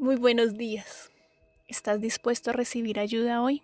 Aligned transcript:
Muy 0.00 0.16
buenos 0.16 0.56
días. 0.56 1.10
¿Estás 1.68 2.00
dispuesto 2.00 2.48
a 2.48 2.52
recibir 2.54 2.98
ayuda 2.98 3.42
hoy? 3.42 3.62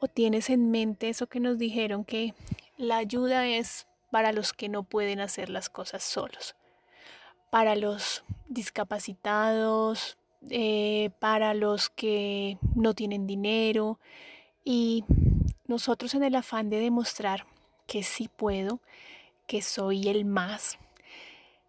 ¿O 0.00 0.08
tienes 0.08 0.50
en 0.50 0.72
mente 0.72 1.08
eso 1.10 1.28
que 1.28 1.38
nos 1.38 1.58
dijeron 1.58 2.04
que 2.04 2.34
la 2.76 2.96
ayuda 2.96 3.46
es 3.46 3.86
para 4.10 4.32
los 4.32 4.52
que 4.52 4.68
no 4.68 4.82
pueden 4.82 5.20
hacer 5.20 5.48
las 5.48 5.68
cosas 5.68 6.02
solos? 6.02 6.56
Para 7.50 7.76
los 7.76 8.24
discapacitados, 8.48 10.18
eh, 10.50 11.10
para 11.20 11.54
los 11.54 11.88
que 11.88 12.58
no 12.74 12.94
tienen 12.94 13.28
dinero 13.28 14.00
y 14.64 15.04
nosotros 15.68 16.16
en 16.16 16.24
el 16.24 16.34
afán 16.34 16.68
de 16.68 16.80
demostrar 16.80 17.46
que 17.86 18.02
sí 18.02 18.28
puedo, 18.28 18.80
que 19.46 19.62
soy 19.62 20.08
el 20.08 20.24
más, 20.24 20.80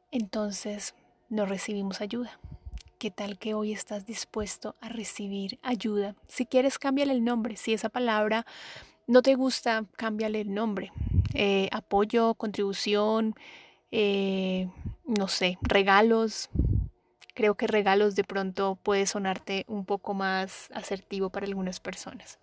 entonces 0.10 0.96
no 1.30 1.46
recibimos 1.46 2.02
ayuda. 2.02 2.40
¿Qué 3.00 3.12
tal 3.12 3.40
que 3.40 3.54
hoy 3.54 3.72
estás 3.72 4.06
dispuesto 4.06 4.76
a 4.82 4.90
recibir 4.90 5.58
ayuda? 5.64 6.16
Si 6.28 6.46
quieres, 6.46 6.78
cámbiale 6.78 7.14
el 7.14 7.24
nombre. 7.24 7.56
Si 7.56 7.74
esa 7.74 7.88
palabra 7.88 8.46
no 9.08 9.22
te 9.22 9.36
gusta, 9.36 9.86
cámbiale 9.96 10.42
el 10.42 10.54
nombre. 10.54 10.92
Eh, 11.34 11.70
apoyo, 11.72 12.34
contribución, 12.34 13.36
eh, 13.92 14.68
no 15.06 15.30
sé, 15.30 15.58
regalos. 15.62 16.50
Creo 17.36 17.56
que 17.56 17.68
regalos 17.68 18.18
de 18.18 18.26
pronto 18.26 18.78
puede 18.84 19.06
sonarte 19.06 19.64
un 19.70 19.86
poco 19.86 20.14
más 20.14 20.70
asertivo 20.74 21.30
para 21.30 21.46
algunas 21.46 21.80
personas. 21.80 22.38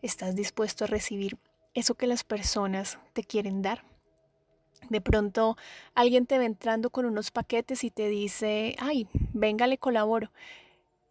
¿Estás 0.00 0.36
dispuesto 0.36 0.84
a 0.84 0.86
recibir 0.86 1.38
eso 1.74 1.96
que 1.96 2.06
las 2.06 2.22
personas 2.22 3.00
te 3.14 3.24
quieren 3.24 3.62
dar? 3.62 3.82
De 4.88 5.00
pronto 5.00 5.56
alguien 5.94 6.26
te 6.26 6.38
va 6.38 6.44
entrando 6.44 6.90
con 6.90 7.04
unos 7.04 7.30
paquetes 7.30 7.84
y 7.84 7.90
te 7.90 8.08
dice, 8.08 8.74
ay, 8.78 9.08
venga, 9.38 9.66
le 9.66 9.78
colaboro. 9.78 10.30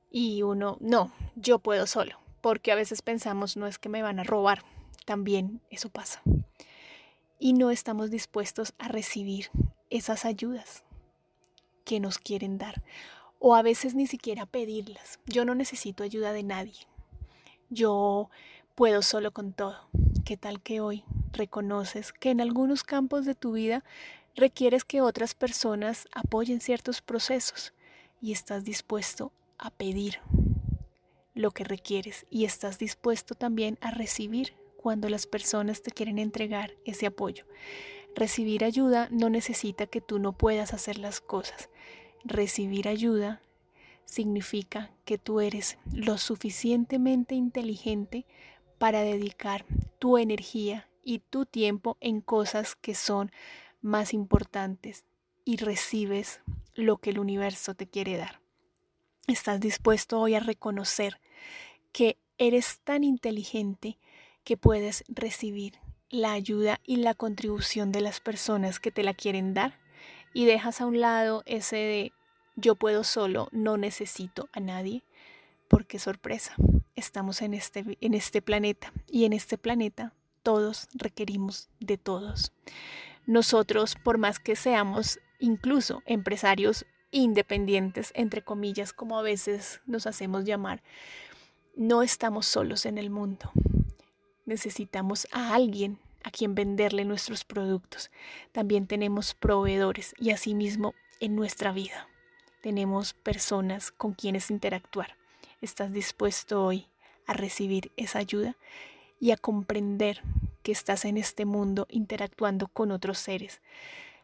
Y 0.09 0.41
uno, 0.41 0.77
no, 0.79 1.11
yo 1.35 1.59
puedo 1.59 1.87
solo, 1.87 2.19
porque 2.41 2.71
a 2.71 2.75
veces 2.75 3.01
pensamos, 3.01 3.57
no 3.57 3.67
es 3.67 3.77
que 3.77 3.89
me 3.89 4.01
van 4.01 4.19
a 4.19 4.23
robar, 4.23 4.63
también 5.05 5.61
eso 5.69 5.89
pasa. 5.89 6.21
Y 7.39 7.53
no 7.53 7.71
estamos 7.71 8.09
dispuestos 8.09 8.73
a 8.79 8.87
recibir 8.87 9.49
esas 9.89 10.25
ayudas 10.25 10.83
que 11.83 11.99
nos 11.99 12.19
quieren 12.19 12.57
dar, 12.57 12.83
o 13.39 13.55
a 13.55 13.61
veces 13.61 13.95
ni 13.95 14.07
siquiera 14.07 14.45
pedirlas. 14.45 15.19
Yo 15.25 15.45
no 15.45 15.55
necesito 15.55 16.03
ayuda 16.03 16.33
de 16.33 16.43
nadie, 16.43 16.87
yo 17.69 18.29
puedo 18.75 19.01
solo 19.01 19.31
con 19.31 19.53
todo. 19.53 19.89
¿Qué 20.23 20.37
tal 20.37 20.61
que 20.61 20.81
hoy 20.81 21.03
reconoces 21.31 22.13
que 22.13 22.31
en 22.31 22.41
algunos 22.41 22.83
campos 22.83 23.25
de 23.25 23.35
tu 23.35 23.53
vida 23.53 23.83
requieres 24.35 24.83
que 24.83 25.01
otras 25.01 25.35
personas 25.35 26.07
apoyen 26.13 26.61
ciertos 26.61 27.01
procesos 27.01 27.73
y 28.21 28.31
estás 28.31 28.63
dispuesto 28.63 29.31
a 29.57 29.71
pedir 29.71 30.19
lo 31.33 31.51
que 31.51 31.63
requieres 31.63 32.25
y 32.29 32.45
estás 32.45 32.79
dispuesto 32.79 33.35
también 33.35 33.77
a 33.81 33.91
recibir 33.91 34.53
cuando 34.77 35.09
las 35.09 35.27
personas 35.27 35.81
te 35.81 35.91
quieren 35.91 36.17
entregar 36.17 36.73
ese 36.85 37.05
apoyo. 37.05 37.45
Recibir 38.15 38.63
ayuda 38.63 39.07
no 39.11 39.29
necesita 39.29 39.85
que 39.85 40.01
tú 40.01 40.17
no 40.17 40.33
puedas 40.33 40.73
hacer 40.73 40.97
las 40.97 41.21
cosas. 41.21 41.69
Recibir 42.23 42.87
ayuda 42.87 43.41
significa 44.05 44.91
que 45.05 45.17
tú 45.17 45.41
eres 45.41 45.77
lo 45.91 46.17
suficientemente 46.17 47.35
inteligente 47.35 48.25
para 48.77 49.01
dedicar 49.01 49.65
tu 49.99 50.17
energía 50.17 50.87
y 51.03 51.19
tu 51.19 51.45
tiempo 51.45 51.97
en 51.99 52.21
cosas 52.21 52.75
que 52.75 52.95
son 52.95 53.31
más 53.81 54.13
importantes 54.13 55.03
y 55.45 55.57
recibes 55.57 56.41
lo 56.77 56.97
que 56.97 57.09
el 57.09 57.19
universo 57.19 57.73
te 57.73 57.87
quiere 57.87 58.15
dar. 58.17 58.39
Estás 59.27 59.59
dispuesto 59.59 60.21
hoy 60.21 60.35
a 60.35 60.39
reconocer 60.39 61.19
que 61.91 62.17
eres 62.37 62.79
tan 62.83 63.03
inteligente 63.03 63.97
que 64.45 64.55
puedes 64.55 65.03
recibir 65.09 65.79
la 66.09 66.31
ayuda 66.31 66.79
y 66.85 66.97
la 66.97 67.15
contribución 67.15 67.91
de 67.91 67.99
las 67.99 68.21
personas 68.21 68.79
que 68.79 68.91
te 68.91 69.03
la 69.03 69.13
quieren 69.13 69.53
dar 69.53 69.79
y 70.33 70.45
dejas 70.45 70.79
a 70.79 70.85
un 70.85 71.01
lado 71.01 71.43
ese 71.45 71.75
de 71.75 72.13
yo 72.55 72.75
puedo 72.75 73.03
solo, 73.03 73.49
no 73.51 73.77
necesito 73.77 74.49
a 74.53 74.59
nadie, 74.59 75.03
porque 75.67 75.99
sorpresa, 75.99 76.55
estamos 76.95 77.41
en 77.41 77.53
este, 77.53 77.97
en 78.01 78.13
este 78.13 78.41
planeta 78.41 78.93
y 79.11 79.25
en 79.25 79.33
este 79.33 79.57
planeta 79.57 80.13
todos 80.43 80.87
requerimos 80.93 81.69
de 81.79 81.97
todos. 81.97 82.53
Nosotros, 83.25 83.95
por 83.95 84.17
más 84.17 84.39
que 84.39 84.55
seamos 84.55 85.19
incluso 85.39 86.03
empresarios 86.05 86.85
independientes, 87.11 88.11
entre 88.15 88.43
comillas, 88.43 88.93
como 88.93 89.17
a 89.17 89.21
veces 89.21 89.81
nos 89.85 90.07
hacemos 90.07 90.45
llamar, 90.45 90.83
no 91.75 92.03
estamos 92.03 92.45
solos 92.45 92.85
en 92.85 92.97
el 92.97 93.09
mundo. 93.09 93.51
Necesitamos 94.45 95.27
a 95.31 95.53
alguien 95.53 95.99
a 96.23 96.31
quien 96.31 96.55
venderle 96.55 97.05
nuestros 97.05 97.43
productos. 97.45 98.11
También 98.51 98.87
tenemos 98.87 99.33
proveedores 99.33 100.13
y 100.17 100.31
asimismo 100.31 100.93
en 101.19 101.35
nuestra 101.35 101.71
vida 101.71 102.07
tenemos 102.61 103.13
personas 103.13 103.91
con 103.91 104.13
quienes 104.13 104.51
interactuar. 104.51 105.15
¿Estás 105.61 105.93
dispuesto 105.93 106.65
hoy 106.65 106.87
a 107.25 107.33
recibir 107.33 107.91
esa 107.95 108.19
ayuda? 108.19 108.57
y 109.19 109.31
a 109.31 109.37
comprender 109.37 110.21
que 110.63 110.71
estás 110.71 111.05
en 111.05 111.17
este 111.17 111.45
mundo 111.45 111.87
interactuando 111.89 112.67
con 112.67 112.91
otros 112.91 113.17
seres, 113.17 113.61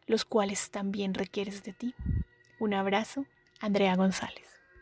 los 0.07 0.25
cuales 0.25 0.71
también 0.71 1.13
requieres 1.13 1.63
de 1.63 1.73
ti. 1.73 1.95
Un 2.59 2.73
abrazo, 2.73 3.25
Andrea 3.59 3.95
González. 3.95 4.52